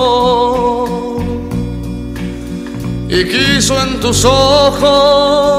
[3.08, 5.56] y quiso en tus ojos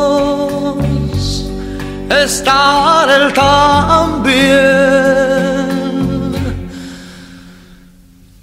[2.09, 4.47] estar él también.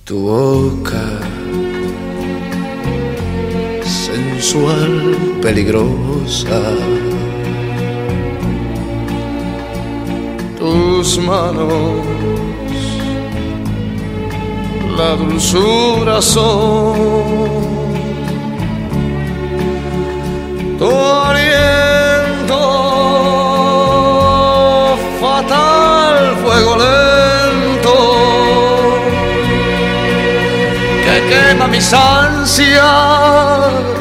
[0.05, 1.24] Tu boca
[5.43, 6.63] peligrosa.
[10.59, 12.07] Tus manos,
[14.97, 16.95] la dulzura son
[20.79, 20.91] tu
[21.29, 22.61] aliento
[25.21, 27.97] fatal fuego lento
[31.05, 33.94] que quema mis ansias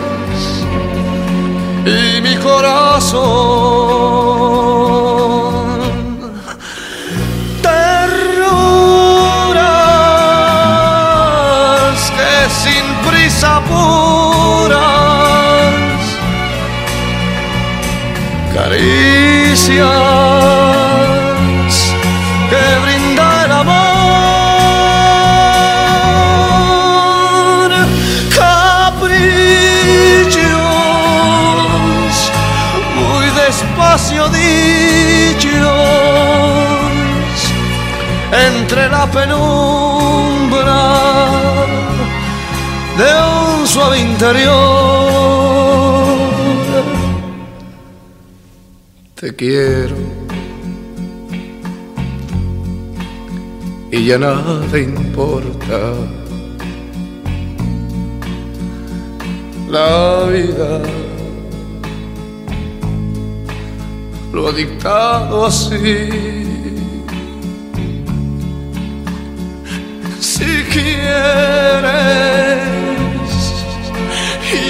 [2.44, 3.24] corazón.
[7.62, 8.92] Terruras
[12.18, 14.13] que sin prisa puras,
[39.14, 40.84] penumbra
[42.98, 43.10] de
[43.60, 44.54] un suave interior.
[49.16, 49.96] Te quiero
[53.92, 55.94] y ya nada importa.
[59.70, 60.82] La vida
[64.34, 66.33] lo ha dictado así.
[71.34, 72.62] Quieres,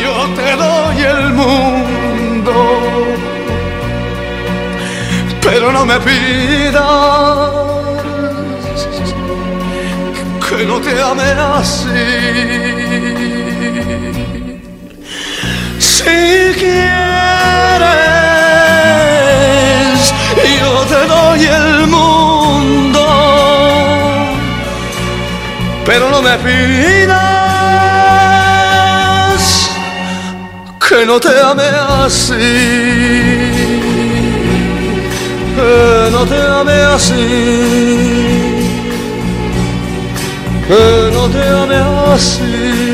[0.01, 2.55] yo te doy el mundo,
[5.41, 6.83] pero no me pidas
[10.47, 11.87] que no te ame así.
[15.79, 16.53] Si
[25.85, 27.13] pero no me pidas
[30.87, 32.39] que no te ame así,
[35.55, 37.13] que no te ame así,
[40.67, 41.75] que no te ame
[42.13, 42.93] así.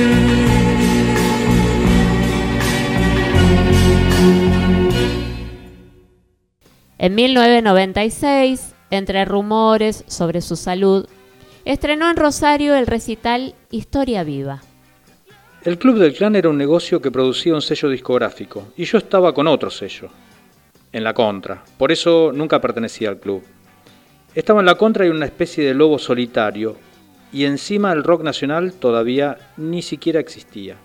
[6.97, 11.07] En 1996, entre rumores sobre su salud,
[11.69, 14.63] estrenó en Rosario el recital Historia Viva.
[15.63, 19.35] El Club del Clan era un negocio que producía un sello discográfico y yo estaba
[19.35, 20.09] con otro sello,
[20.91, 21.63] en la contra.
[21.77, 23.43] Por eso nunca pertenecía al club.
[24.33, 26.75] Estaba en la contra y una especie de lobo solitario
[27.31, 30.75] y encima el rock nacional todavía ni siquiera existía.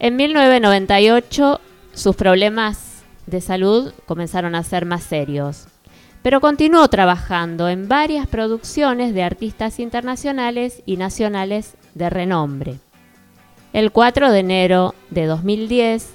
[0.00, 1.60] En 1998
[1.92, 5.68] sus problemas de salud comenzaron a ser más serios,
[6.26, 12.80] pero continuó trabajando en varias producciones de artistas internacionales y nacionales de renombre.
[13.72, 16.14] El 4 de enero de 2010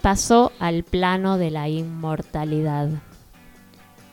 [0.00, 2.88] pasó al plano de la inmortalidad.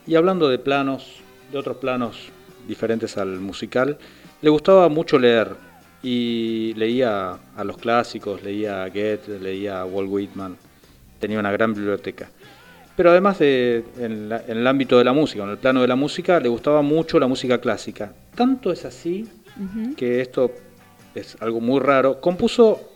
[0.06, 1.16] Y hablando de planos,
[1.52, 2.30] de otros planos
[2.68, 3.98] diferentes al musical,
[4.44, 5.56] le gustaba mucho leer
[6.04, 10.58] y leía a los clásicos, leía a Goethe, leía a Walt Whitman,
[11.20, 12.30] tenía una gran biblioteca.
[13.00, 15.88] Pero además de en, la- en el ámbito de la música, en el plano de
[15.88, 18.12] la música, le gustaba mucho la música clásica.
[18.36, 19.26] Tanto es así
[19.96, 20.52] que esto
[21.16, 22.20] es algo muy raro.
[22.20, 22.90] Compuso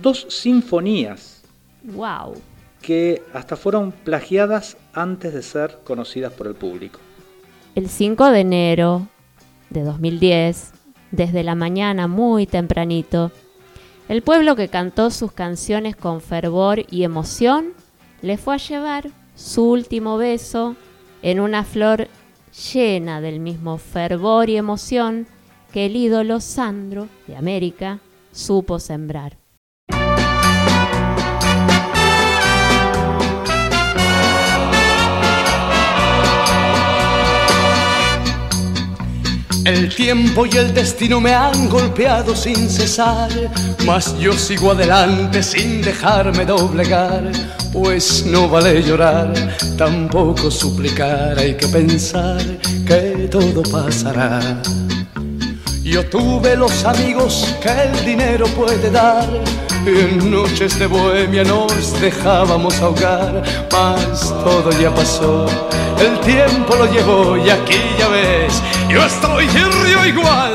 [0.00, 1.42] dos sinfonías
[1.82, 2.34] ¡Wow!
[2.80, 7.00] que hasta fueron plagiadas antes de ser conocidas por el público.
[7.74, 9.08] El 5 de enero
[9.70, 10.70] de 2010,
[11.10, 13.32] desde la mañana muy tempranito,
[14.08, 17.72] el pueblo que cantó sus canciones con fervor y emoción
[18.22, 19.10] le fue a llevar
[19.40, 20.76] su último beso
[21.22, 22.08] en una flor
[22.72, 25.26] llena del mismo fervor y emoción
[25.72, 28.00] que el ídolo Sandro de América
[28.32, 29.39] supo sembrar.
[39.64, 43.30] El tiempo y el destino me han golpeado sin cesar,
[43.84, 47.30] mas yo sigo adelante sin dejarme doblegar,
[47.72, 49.32] pues no vale llorar,
[49.76, 52.42] tampoco suplicar, hay que pensar
[52.86, 54.40] que todo pasará.
[55.82, 59.28] Yo tuve los amigos que el dinero puede dar.
[59.86, 65.46] En noches de bohemia nos dejábamos ahogar, mas todo ya pasó.
[65.98, 70.49] El tiempo lo llevó y aquí ya ves, yo estoy y río igual.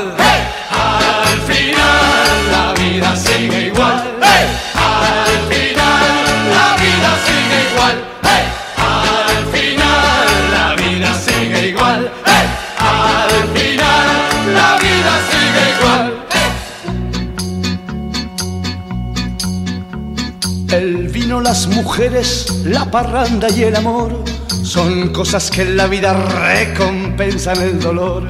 [21.46, 24.24] Las mujeres, la parranda y el amor
[24.64, 28.24] son cosas que en la vida recompensan el dolor.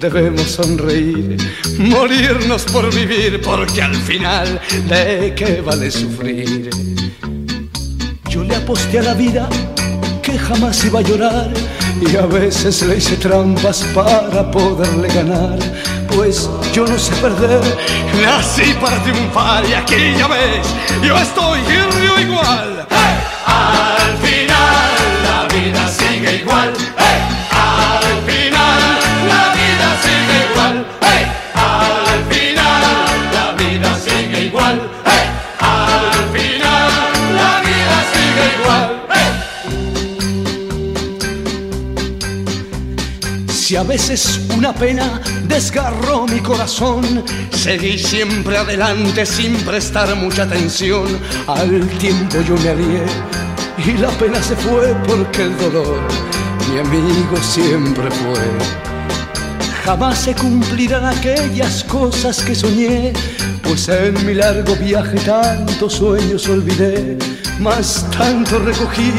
[0.00, 1.36] debemos sonreír,
[1.78, 6.70] morirnos por vivir, porque al final, ¿de qué vale sufrir?
[8.28, 9.48] Yo le aposté a la vida
[10.20, 11.52] que jamás iba a llorar
[12.00, 15.56] y a veces le hice trampas para poderle ganar.
[16.16, 17.60] Pues yo no sé perder,
[18.22, 20.66] nací para triunfar y aquí ya ves,
[21.02, 22.86] yo estoy río igual.
[23.46, 26.72] Al final la vida sigue igual.
[26.96, 27.39] Al
[43.80, 51.06] a veces una pena desgarró mi corazón, seguí siempre adelante sin prestar mucha atención.
[51.46, 53.04] Al tiempo yo me alié
[53.78, 55.98] y la pena se fue porque el dolor
[56.70, 58.44] mi amigo siempre fue.
[59.86, 63.14] Jamás se cumplirán aquellas cosas que soñé,
[63.62, 67.16] pues en mi largo viaje tantos sueños olvidé,
[67.58, 69.10] más tanto recogí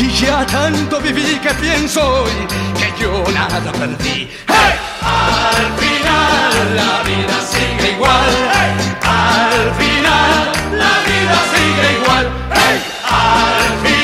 [0.00, 2.69] y ya tanto viví que pienso hoy
[3.00, 4.28] yo nada perdí.
[4.46, 4.74] ¡Hey!
[5.02, 8.30] Al final la vida sigue igual.
[8.52, 8.72] ¡Hey!
[9.02, 12.26] Al final la vida sigue igual.
[12.52, 12.78] ¡Hey!
[13.08, 13.99] Al final